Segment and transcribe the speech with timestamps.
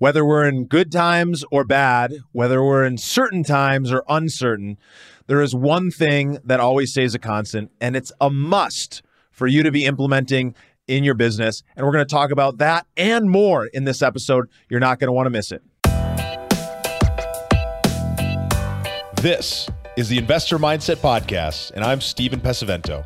[0.00, 4.78] Whether we're in good times or bad, whether we're in certain times or uncertain,
[5.26, 9.64] there is one thing that always stays a constant, and it's a must for you
[9.64, 10.54] to be implementing
[10.86, 11.64] in your business.
[11.74, 14.48] And we're going to talk about that and more in this episode.
[14.68, 15.62] You're not going to want to miss it.
[19.20, 23.04] This is the Investor Mindset Podcast, and I'm Steven Pesavento.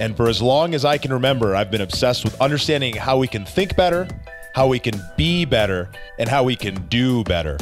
[0.00, 3.28] And for as long as I can remember, I've been obsessed with understanding how we
[3.28, 4.08] can think better
[4.54, 7.56] how we can be better, and how we can do better.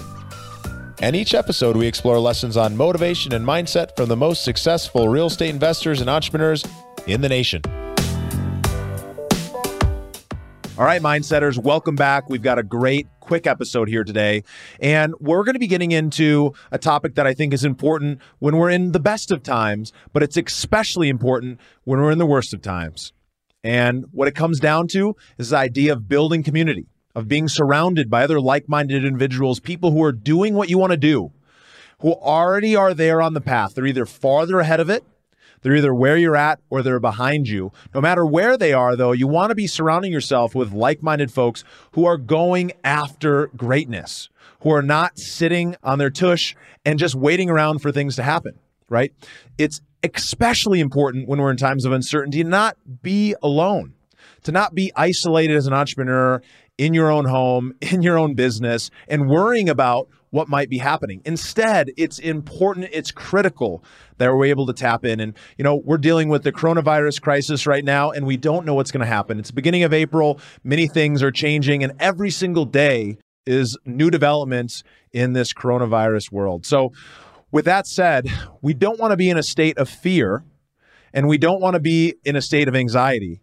[1.01, 5.27] And each episode, we explore lessons on motivation and mindset from the most successful real
[5.27, 6.65] estate investors and entrepreneurs
[7.07, 7.63] in the nation.
[10.77, 12.29] All right, Mindsetters, welcome back.
[12.29, 14.45] We've got a great, quick episode here today.
[14.79, 18.57] And we're going to be getting into a topic that I think is important when
[18.57, 22.55] we're in the best of times, but it's especially important when we're in the worst
[22.55, 23.13] of times.
[23.65, 28.09] And what it comes down to is the idea of building community, of being surrounded
[28.09, 31.33] by other like minded individuals, people who are doing what you want to do,
[32.01, 33.75] who already are there on the path.
[33.75, 35.05] They're either farther ahead of it,
[35.63, 37.73] they're either where you're at or they're behind you.
[37.93, 41.33] No matter where they are, though, you want to be surrounding yourself with like minded
[41.33, 44.29] folks who are going after greatness,
[44.61, 48.59] who are not sitting on their tush and just waiting around for things to happen
[48.89, 49.13] right?
[49.59, 53.95] It's especially important when we're in times of uncertainty to not be alone,
[54.45, 56.41] to not be isolated as an entrepreneur
[56.77, 61.23] in your own home, in your own business, and worrying about what might be happening.
[61.25, 63.83] Instead, it's important, it's critical
[64.19, 65.21] that we're able to tap in.
[65.21, 68.75] And, you know, we're dealing with the coronavirus crisis right now, and we don't know
[68.75, 69.39] what's going to happen.
[69.39, 74.11] It's the beginning of April, many things are changing, and every single day is new
[74.11, 76.67] developments in this coronavirus world.
[76.67, 76.93] So,
[77.51, 78.29] with that said,
[78.63, 80.45] we don't want to be in a state of fear
[81.13, 83.41] and we don't want to be in a state of anxiety.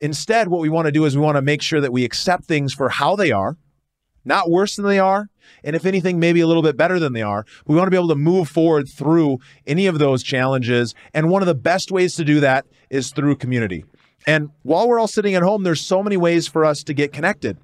[0.00, 2.44] Instead, what we want to do is we want to make sure that we accept
[2.44, 3.56] things for how they are,
[4.24, 5.28] not worse than they are,
[5.64, 7.44] and if anything, maybe a little bit better than they are.
[7.66, 10.94] We want to be able to move forward through any of those challenges.
[11.12, 13.84] And one of the best ways to do that is through community.
[14.26, 17.12] And while we're all sitting at home, there's so many ways for us to get
[17.12, 17.58] connected.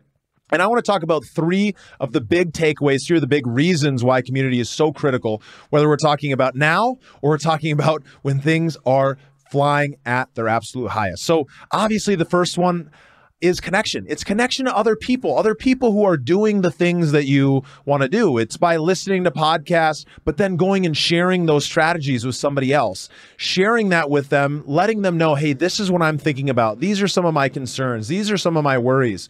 [0.53, 4.05] And I want to talk about three of the big takeaways here, the big reasons
[4.05, 8.41] why community is so critical, whether we're talking about now or we're talking about when
[8.41, 9.19] things are
[9.51, 11.25] flying at their absolute highest.
[11.25, 12.93] So, obviously, the first one
[13.41, 14.06] is connection.
[14.09, 18.03] It's connection to other people, other people who are doing the things that you want
[18.03, 18.39] to do.
[18.39, 23.09] It's by listening to podcasts, but then going and sharing those strategies with somebody else,
[23.37, 26.79] sharing that with them, letting them know, hey, this is what I'm thinking about.
[26.79, 28.09] These are some of my concerns.
[28.09, 29.29] These are some of my worries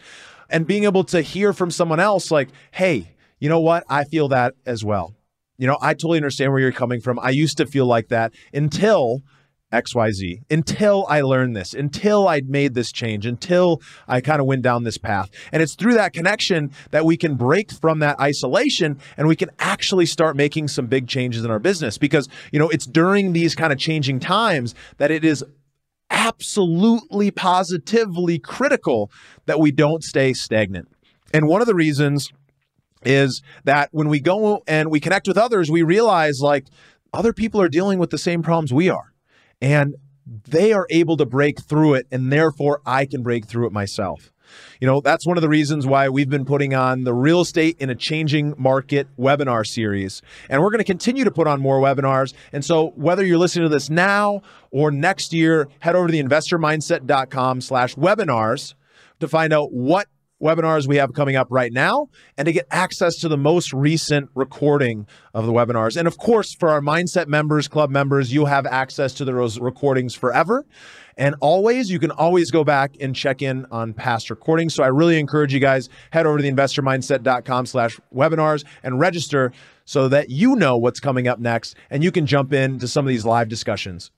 [0.51, 3.85] and being able to hear from someone else like, hey, you know what?
[3.89, 5.15] I feel that as well.
[5.59, 7.19] You know, I totally understand where you're coming from.
[7.19, 9.23] I used to feel like that until
[9.73, 14.63] XYZ, until I learned this, until I made this change, until I kind of went
[14.63, 15.31] down this path.
[15.53, 19.51] And it's through that connection that we can break from that isolation and we can
[19.59, 23.55] actually start making some big changes in our business because, you know, it's during these
[23.55, 25.45] kind of changing times that it is
[26.11, 29.11] absolutely positively critical
[29.47, 30.89] that we don't stay stagnant.
[31.33, 32.33] And one of the reasons
[33.05, 36.67] is that when we go and we connect with others, we realize like
[37.13, 39.13] other people are dealing with the same problems we are.
[39.61, 39.95] And
[40.27, 44.33] they are able to break through it, and therefore I can break through it myself.
[44.81, 47.77] You know, that's one of the reasons why we've been putting on the Real Estate
[47.81, 50.23] in a Changing Market webinar series.
[50.49, 52.33] And we're going to continue to put on more webinars.
[52.53, 56.23] And so whether you're listening to this now or next year, head over to the
[56.23, 58.75] investormindset.com slash webinars
[59.21, 60.07] to find out what
[60.43, 64.29] webinars we have coming up right now and to get access to the most recent
[64.35, 65.97] recording of the webinars.
[65.97, 70.15] And of course, for our Mindset members, club members, you have access to those recordings
[70.15, 70.67] forever.
[71.17, 74.75] And always, you can always go back and check in on past recordings.
[74.75, 79.53] So I really encourage you guys, head over to the investormindset.com slash webinars and register
[79.87, 83.09] so that you know what's coming up next and you can jump into some of
[83.09, 84.11] these live discussions.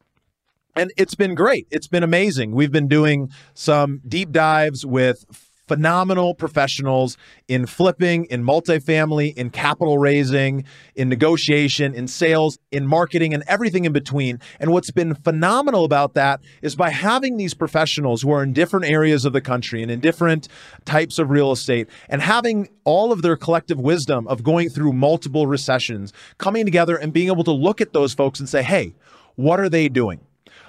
[0.75, 1.67] And it's been great.
[1.71, 2.53] It's been amazing.
[2.53, 5.25] We've been doing some deep dives with
[5.69, 10.65] phenomenal professionals in flipping, in multifamily, in capital raising,
[10.97, 14.41] in negotiation, in sales, in marketing, and everything in between.
[14.59, 18.87] And what's been phenomenal about that is by having these professionals who are in different
[18.87, 20.49] areas of the country and in different
[20.85, 25.47] types of real estate and having all of their collective wisdom of going through multiple
[25.47, 28.95] recessions, coming together and being able to look at those folks and say, hey,
[29.37, 30.21] what are they doing?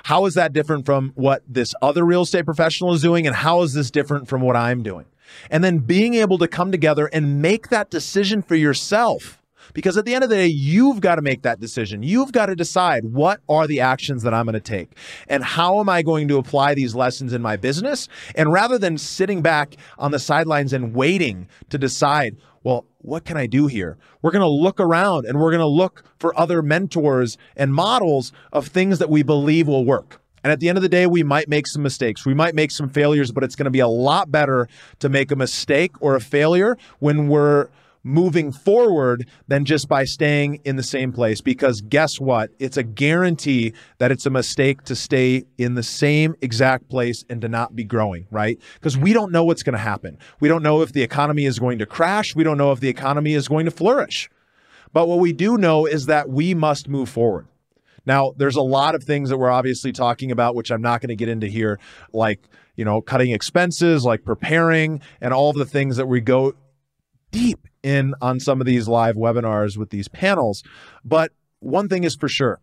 [0.09, 3.27] How is that different from what this other real estate professional is doing?
[3.27, 5.05] And how is this different from what I'm doing?
[5.51, 9.39] And then being able to come together and make that decision for yourself.
[9.71, 12.01] Because at the end of the day, you've got to make that decision.
[12.01, 14.97] You've got to decide what are the actions that I'm going to take
[15.27, 18.07] and how am I going to apply these lessons in my business?
[18.33, 23.37] And rather than sitting back on the sidelines and waiting to decide well, what can
[23.37, 23.97] I do here?
[24.21, 28.31] We're going to look around and we're going to look for other mentors and models
[28.51, 30.21] of things that we believe will work.
[30.43, 32.25] And at the end of the day, we might make some mistakes.
[32.25, 34.67] We might make some failures, but it's going to be a lot better
[34.99, 37.69] to make a mistake or a failure when we're
[38.03, 41.41] moving forward than just by staying in the same place.
[41.41, 42.51] Because guess what?
[42.59, 47.41] It's a guarantee that it's a mistake to stay in the same exact place and
[47.41, 48.59] to not be growing, right?
[48.75, 50.17] Because we don't know what's going to happen.
[50.39, 52.35] We don't know if the economy is going to crash.
[52.35, 54.29] We don't know if the economy is going to flourish.
[54.93, 57.47] But what we do know is that we must move forward.
[58.05, 61.09] Now, there's a lot of things that we're obviously talking about, which I'm not going
[61.09, 61.79] to get into here,
[62.11, 62.39] like,
[62.75, 66.53] you know, cutting expenses, like preparing, and all the things that we go
[67.29, 70.63] deep in on some of these live webinars with these panels.
[71.03, 72.59] But one thing is for sure.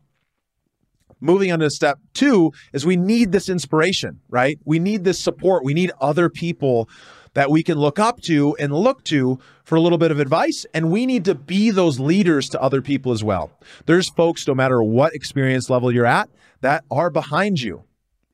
[1.20, 4.58] Moving on to step two is we need this inspiration, right?
[4.64, 5.64] We need this support.
[5.64, 6.88] We need other people
[7.32, 10.66] that we can look up to and look to for a little bit of advice.
[10.74, 13.50] And we need to be those leaders to other people as well.
[13.86, 16.28] There's folks, no matter what experience level you're at,
[16.60, 17.86] that are behind you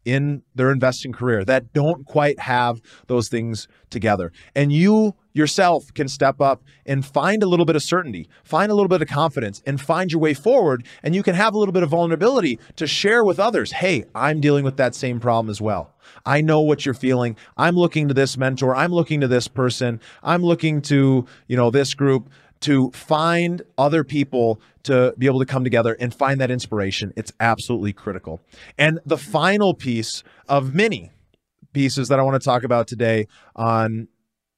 [0.05, 4.33] in their investing career that don't quite have those things together.
[4.55, 8.75] And you yourself can step up and find a little bit of certainty, find a
[8.75, 10.87] little bit of confidence, and find your way forward.
[11.03, 14.41] And you can have a little bit of vulnerability to share with others hey, I'm
[14.41, 15.95] dealing with that same problem as well.
[16.27, 17.37] I know what you're feeling.
[17.57, 18.75] I'm looking to this mentor.
[18.75, 20.01] I'm looking to this person.
[20.23, 22.29] I'm looking to, you know, this group
[22.63, 27.13] to find other people to be able to come together and find that inspiration.
[27.17, 28.41] It's absolutely critical.
[28.79, 31.11] And the final piece of many
[31.73, 34.09] pieces that I want to talk about today on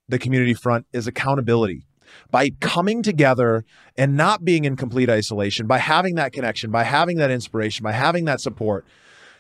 [0.08, 1.86] the community front is accountability.
[2.30, 3.64] By coming together
[3.96, 7.92] and not being in complete isolation, by having that connection, by having that inspiration, by
[7.92, 8.86] having that support,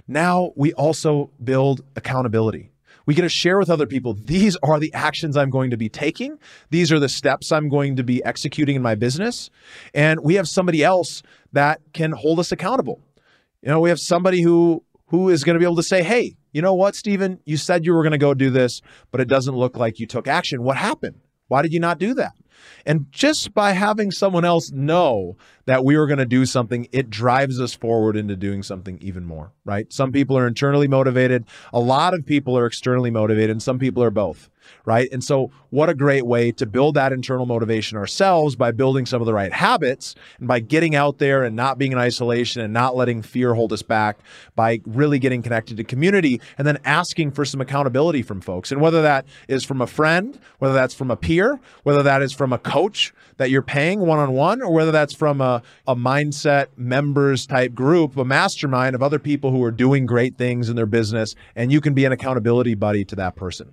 [0.08, 2.70] now we also build accountability.
[3.06, 5.88] We get to share with other people these are the actions I'm going to be
[5.88, 6.38] taking,
[6.70, 9.50] these are the steps I'm going to be executing in my business.
[9.92, 11.22] And we have somebody else
[11.52, 13.00] that can hold us accountable.
[13.62, 16.36] You know, we have somebody who who is going to be able to say, "Hey,
[16.52, 17.40] you know what, Steven?
[17.44, 18.80] You said you were going to go do this,
[19.10, 20.62] but it doesn't look like you took action.
[20.62, 21.20] What happened?
[21.48, 22.32] Why did you not do that?"
[22.86, 25.36] And just by having someone else know
[25.66, 29.24] that we were going to do something, it drives us forward into doing something even
[29.24, 29.92] more, right?
[29.92, 31.44] Some people are internally motivated.
[31.72, 34.50] A lot of people are externally motivated, and some people are both
[34.84, 35.08] right?
[35.12, 39.20] And so, what a great way to build that internal motivation ourselves by building some
[39.20, 42.72] of the right habits and by getting out there and not being in isolation and
[42.72, 44.18] not letting fear hold us back,
[44.54, 48.70] by really getting connected to community and then asking for some accountability from folks.
[48.70, 52.32] And whether that is from a friend, whether that's from a peer, whether that is
[52.44, 55.96] from a coach that you're paying one on one, or whether that's from a, a
[55.96, 60.76] mindset members type group, a mastermind of other people who are doing great things in
[60.76, 63.72] their business, and you can be an accountability buddy to that person.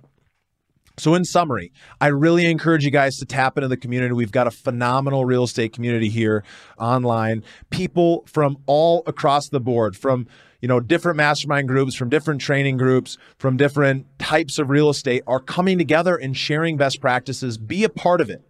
[0.96, 1.70] So, in summary,
[2.00, 4.14] I really encourage you guys to tap into the community.
[4.14, 6.42] We've got a phenomenal real estate community here
[6.78, 7.44] online.
[7.68, 10.26] People from all across the board, from
[10.62, 15.24] you know different mastermind groups, from different training groups, from different types of real estate,
[15.26, 17.58] are coming together and sharing best practices.
[17.58, 18.42] Be a part of it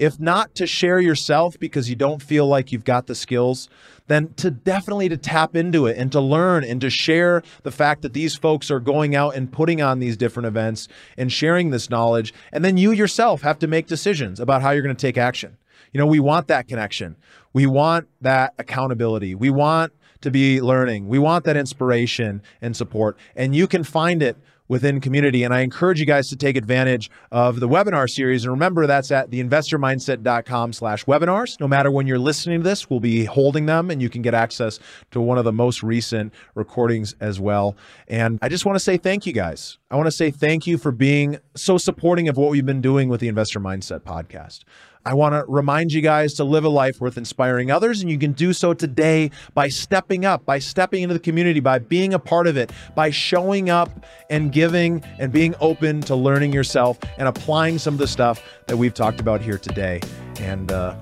[0.00, 3.68] if not to share yourself because you don't feel like you've got the skills
[4.10, 8.02] then to definitely to tap into it and to learn and to share the fact
[8.02, 11.88] that these folks are going out and putting on these different events and sharing this
[11.88, 12.34] knowledge.
[12.52, 15.56] And then you yourself have to make decisions about how you're going to take action.
[15.92, 17.14] You know we want that connection.
[17.52, 19.36] We want that accountability.
[19.36, 19.92] We want
[20.22, 21.06] to be learning.
[21.06, 23.16] We want that inspiration and support.
[23.36, 24.36] And you can find it
[24.70, 25.42] within community.
[25.42, 28.44] And I encourage you guys to take advantage of the webinar series.
[28.44, 31.58] And remember, that's at theinvestormindset.com slash webinars.
[31.58, 34.32] No matter when you're listening to this, we'll be holding them and you can get
[34.32, 34.78] access
[35.10, 37.76] to one of the most recent recordings as well.
[38.06, 39.78] And I just want to say thank you guys.
[39.90, 43.08] I want to say thank you for being so supporting of what we've been doing
[43.08, 44.60] with the Investor Mindset podcast.
[45.04, 48.18] I want to remind you guys to live a life worth inspiring others, and you
[48.18, 52.18] can do so today by stepping up, by stepping into the community, by being a
[52.18, 57.26] part of it, by showing up and giving and being open to learning yourself and
[57.26, 60.00] applying some of the stuff that we've talked about here today.
[60.38, 60.94] And uh,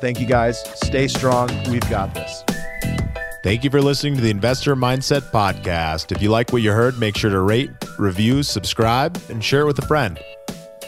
[0.00, 0.60] thank you guys.
[0.74, 1.48] Stay strong.
[1.70, 2.42] We've got this.
[3.44, 6.10] Thank you for listening to the Investor Mindset Podcast.
[6.10, 9.66] If you like what you heard, make sure to rate, review, subscribe, and share it
[9.66, 10.18] with a friend.